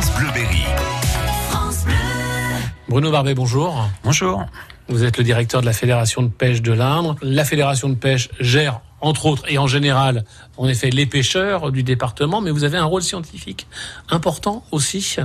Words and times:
France 0.00 0.12
Bleuberry. 0.16 0.62
Bruno 2.88 3.10
Barbet, 3.10 3.34
bonjour. 3.34 3.88
Bonjour. 4.04 4.46
Vous 4.88 5.02
êtes 5.02 5.18
le 5.18 5.24
directeur 5.24 5.60
de 5.60 5.66
la 5.66 5.72
Fédération 5.72 6.22
de 6.22 6.28
pêche 6.28 6.62
de 6.62 6.70
l'Indre. 6.70 7.16
La 7.20 7.44
Fédération 7.44 7.88
de 7.88 7.96
pêche 7.96 8.28
gère, 8.38 8.80
entre 9.00 9.26
autres, 9.26 9.42
et 9.48 9.58
en 9.58 9.66
général, 9.66 10.24
en 10.56 10.68
effet, 10.68 10.90
les 10.90 11.06
pêcheurs 11.06 11.72
du 11.72 11.82
département, 11.82 12.40
mais 12.40 12.52
vous 12.52 12.62
avez 12.62 12.78
un 12.78 12.84
rôle 12.84 13.02
scientifique 13.02 13.66
important 14.08 14.62
aussi. 14.70 15.16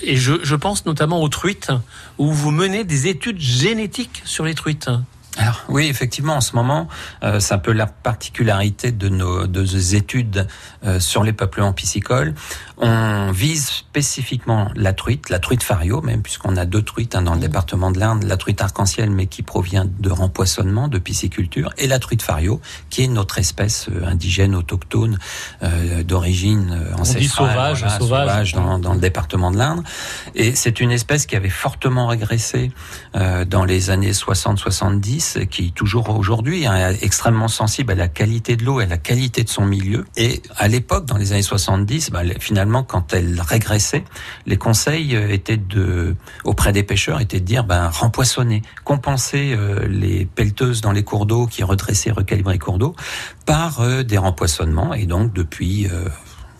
Et 0.00 0.16
je, 0.16 0.32
je 0.42 0.56
pense 0.56 0.86
notamment 0.86 1.20
aux 1.20 1.28
truites, 1.28 1.70
où 2.16 2.32
vous 2.32 2.50
menez 2.50 2.84
des 2.84 3.08
études 3.08 3.40
génétiques 3.40 4.22
sur 4.24 4.46
les 4.46 4.54
truites. 4.54 4.88
Alors 5.36 5.64
oui, 5.68 5.86
effectivement, 5.86 6.36
en 6.36 6.40
ce 6.40 6.54
moment, 6.54 6.86
euh, 7.24 7.40
c'est 7.40 7.54
un 7.54 7.58
peu 7.58 7.72
la 7.72 7.86
particularité 7.86 8.92
de 8.92 9.08
nos, 9.08 9.46
de 9.46 9.60
nos 9.60 9.66
études 9.66 10.46
euh, 10.84 11.00
sur 11.00 11.24
les 11.24 11.32
peuplements 11.32 11.72
piscicoles. 11.72 12.34
On 12.78 13.32
vise 13.32 13.66
spécifiquement 13.66 14.70
la 14.74 14.92
truite, 14.92 15.30
la 15.30 15.38
truite 15.38 15.62
fario 15.62 16.02
même, 16.02 16.22
puisqu'on 16.22 16.56
a 16.56 16.64
deux 16.64 16.82
truites 16.82 17.14
hein, 17.16 17.22
dans 17.22 17.34
le 17.34 17.40
département 17.40 17.90
de 17.90 17.98
l'Inde, 17.98 18.24
la 18.24 18.36
truite 18.36 18.60
arc-en-ciel, 18.60 19.10
mais 19.10 19.26
qui 19.26 19.42
provient 19.42 19.86
de 19.86 20.10
rempoisonnement, 20.10 20.88
de 20.88 20.98
pisciculture, 20.98 21.70
et 21.78 21.86
la 21.86 21.98
truite 21.98 22.22
fario, 22.22 22.60
qui 22.90 23.02
est 23.02 23.08
notre 23.08 23.38
espèce 23.38 23.88
euh, 23.88 24.06
indigène, 24.06 24.54
autochtone, 24.54 25.18
euh, 25.62 26.02
d'origine 26.02 26.70
euh, 26.72 26.96
ancestrale, 26.96 27.48
sauvage, 27.48 27.80
voilà, 27.80 27.98
sauvage. 27.98 28.50
sauvage 28.50 28.52
dans, 28.52 28.78
dans 28.78 28.94
le 28.94 29.00
département 29.00 29.50
de 29.50 29.58
l'Inde. 29.58 29.82
Et 30.34 30.54
c'est 30.54 30.80
une 30.80 30.90
espèce 30.90 31.26
qui 31.26 31.36
avait 31.36 31.48
fortement 31.48 32.06
régressé 32.06 32.72
euh, 33.14 33.44
dans 33.44 33.64
les 33.64 33.90
années 33.90 34.12
60-70, 34.12 35.23
qui 35.50 35.72
toujours 35.72 36.10
aujourd'hui 36.10 36.66
hein, 36.66 36.90
est 36.90 37.02
extrêmement 37.02 37.48
sensible 37.48 37.92
à 37.92 37.94
la 37.94 38.08
qualité 38.08 38.56
de 38.56 38.64
l'eau 38.64 38.80
et 38.80 38.84
à 38.84 38.86
la 38.86 38.98
qualité 38.98 39.44
de 39.44 39.48
son 39.48 39.64
milieu. 39.64 40.04
Et 40.16 40.42
à 40.56 40.68
l'époque, 40.68 41.06
dans 41.06 41.16
les 41.16 41.32
années 41.32 41.42
70, 41.42 42.10
bah, 42.10 42.20
finalement, 42.38 42.82
quand 42.82 43.12
elle 43.12 43.40
régressait, 43.40 44.04
les 44.46 44.56
conseils 44.56 45.16
euh, 45.16 45.32
étaient 45.32 45.56
de, 45.56 46.16
auprès 46.44 46.72
des 46.72 46.82
pêcheurs 46.82 47.20
étaient 47.20 47.40
de 47.40 47.44
dire, 47.44 47.64
ben, 47.64 47.88
rempoissonner, 47.88 48.62
compenser 48.84 49.54
euh, 49.56 49.86
les 49.88 50.24
pelleteuses 50.26 50.80
dans 50.80 50.92
les 50.92 51.02
cours 51.02 51.26
d'eau 51.26 51.46
qui 51.46 51.62
redressaient, 51.62 52.10
recalibraient 52.10 52.54
les 52.54 52.58
cours 52.58 52.78
d'eau 52.78 52.94
par 53.46 53.80
euh, 53.80 54.02
des 54.02 54.18
rempoissonnements. 54.18 54.94
Et 54.94 55.06
donc, 55.06 55.32
depuis 55.32 55.88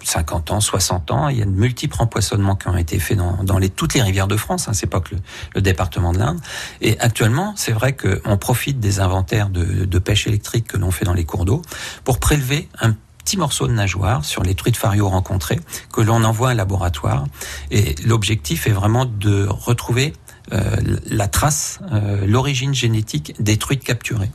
50 0.06 0.50
ans, 0.50 0.60
60 0.60 1.10
ans, 1.10 1.28
il 1.28 1.38
y 1.38 1.42
a 1.42 1.44
de 1.44 1.50
multiples 1.50 1.97
rempoissonnements 1.97 2.56
qui 2.56 2.69
ont 2.69 2.77
été 2.77 2.98
faits 2.98 3.16
dans, 3.16 3.60
toutes 3.74 3.94
les 3.94 4.02
rivières 4.02 4.28
de 4.28 4.36
France, 4.36 4.69
hein, 4.69 4.72
c'est 4.72 4.86
pas 4.86 5.00
que 5.00 5.14
le, 5.14 5.20
le 5.55 5.62
département 5.62 6.12
de 6.12 6.19
l'Inde. 6.19 6.41
Et 6.80 6.98
actuellement, 7.00 7.55
c'est 7.56 7.72
vrai 7.72 7.97
qu'on 7.97 8.36
profite 8.36 8.80
des 8.80 9.00
inventaires 9.00 9.48
de, 9.48 9.84
de 9.84 9.98
pêche 9.98 10.27
électrique 10.27 10.69
que 10.69 10.77
l'on 10.77 10.91
fait 10.91 11.05
dans 11.05 11.14
les 11.14 11.25
cours 11.25 11.44
d'eau 11.44 11.62
pour 12.05 12.19
prélever 12.19 12.69
un 12.80 12.94
petit 13.25 13.36
morceau 13.38 13.66
de 13.66 13.72
nageoire 13.72 14.25
sur 14.25 14.42
les 14.42 14.55
truites 14.55 14.77
fario 14.77 15.08
rencontrées 15.08 15.58
que 15.92 16.02
l'on 16.02 16.22
envoie 16.25 16.50
à 16.50 16.52
un 16.52 16.55
laboratoire. 16.55 17.25
Et 17.70 17.94
l'objectif 18.05 18.66
est 18.66 18.72
vraiment 18.72 19.06
de 19.06 19.47
retrouver 19.48 20.12
euh, 20.52 20.77
la 21.06 21.27
trace, 21.27 21.78
euh, 21.91 22.27
l'origine 22.27 22.75
génétique 22.75 23.34
des 23.41 23.56
truites 23.56 23.82
capturées. 23.82 24.30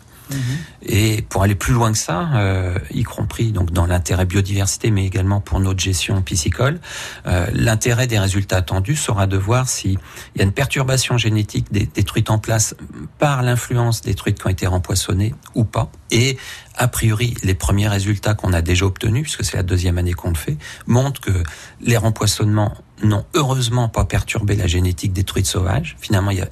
Et 0.82 1.22
pour 1.24 1.44
aller 1.44 1.56
plus 1.56 1.74
loin 1.74 1.92
que 1.92 1.98
ça, 1.98 2.30
euh, 2.36 2.78
y 2.92 3.04
compris 3.04 3.52
donc 3.52 3.72
dans 3.72 3.86
l'intérêt 3.86 4.26
biodiversité, 4.26 4.92
mais 4.92 5.06
également 5.06 5.42
pour 5.42 5.60
notre 5.60 5.80
gestion 5.80 6.22
piscicole, 6.22 6.80
euh, 7.28 7.48
l'intérêt 7.54 8.08
des 8.08 8.20
résultats 8.20 8.58
attendus 8.58 8.96
sera 8.96 9.28
de 9.28 9.38
voir 9.38 9.68
s'il 9.68 10.00
y 10.36 10.42
a 10.42 10.44
une 10.44 10.52
perturbation 10.52 11.18
génétique 11.18 11.72
des, 11.72 11.86
des 11.86 12.04
truites 12.04 12.30
en 12.30 12.40
place 12.40 12.76
par 13.18 13.42
l'influence 13.42 14.02
des 14.02 14.16
truites 14.16 14.40
qui 14.40 14.48
ont 14.48 14.52
été 14.52 14.68
rempoissonnées 14.68 15.34
ou 15.56 15.64
pas. 15.64 15.92
Et 16.12 16.38
a 16.76 16.88
priori, 16.88 17.36
les 17.44 17.54
premiers 17.54 17.88
résultats 17.88 18.34
qu'on 18.34 18.54
a 18.54 18.62
déjà 18.62 18.86
obtenus, 18.86 19.24
puisque 19.24 19.44
c'est 19.44 19.58
la 19.58 19.64
deuxième 19.64 19.98
année 19.98 20.14
qu'on 20.14 20.30
le 20.30 20.36
fait, 20.36 20.58
montrent 20.88 21.22
que 21.22 21.44
les 21.82 21.98
rempoissonnements 21.98 22.74
n'ont 23.04 23.26
heureusement 23.34 23.90
pas 23.90 24.06
perturbé 24.06 24.56
la 24.56 24.68
génétique 24.68 25.14
des 25.14 25.24
truites 25.24 25.46
sauvages. 25.46 25.98
Finalement, 26.00 26.32
il 26.32 26.38
y 26.38 26.42
a 26.42 26.50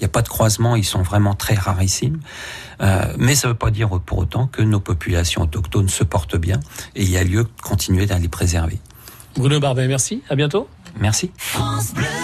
il 0.00 0.04
n'y 0.04 0.06
a 0.06 0.08
pas 0.08 0.22
de 0.22 0.28
croisement, 0.28 0.76
ils 0.76 0.84
sont 0.84 1.02
vraiment 1.02 1.34
très 1.34 1.54
rarissimes. 1.54 2.20
Euh, 2.80 3.12
mais 3.18 3.34
ça 3.34 3.48
ne 3.48 3.52
veut 3.52 3.58
pas 3.58 3.70
dire 3.70 3.90
pour 4.06 4.18
autant 4.18 4.46
que 4.46 4.62
nos 4.62 4.80
populations 4.80 5.42
autochtones 5.42 5.90
se 5.90 6.04
portent 6.04 6.36
bien 6.36 6.60
et 6.96 7.02
il 7.02 7.10
y 7.10 7.18
a 7.18 7.24
lieu 7.24 7.44
de 7.44 7.62
continuer 7.62 8.10
à 8.10 8.18
les 8.18 8.28
préserver. 8.28 8.78
Bruno 9.36 9.60
Barbet, 9.60 9.86
merci. 9.86 10.22
À 10.30 10.36
bientôt. 10.36 10.68
Merci. 10.98 11.30
France 11.36 11.92
Bleu. 11.92 12.19